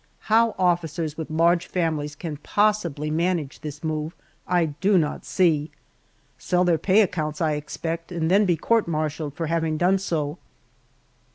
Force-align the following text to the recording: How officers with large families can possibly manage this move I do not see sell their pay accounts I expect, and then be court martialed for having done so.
How 0.33 0.55
officers 0.57 1.15
with 1.15 1.29
large 1.29 1.67
families 1.67 2.15
can 2.15 2.37
possibly 2.37 3.11
manage 3.11 3.59
this 3.59 3.83
move 3.83 4.15
I 4.47 4.65
do 4.65 4.97
not 4.97 5.25
see 5.25 5.69
sell 6.39 6.63
their 6.63 6.79
pay 6.79 7.01
accounts 7.01 7.39
I 7.39 7.51
expect, 7.51 8.11
and 8.11 8.31
then 8.31 8.45
be 8.45 8.57
court 8.57 8.87
martialed 8.87 9.35
for 9.35 9.45
having 9.45 9.77
done 9.77 9.99
so. 9.99 10.39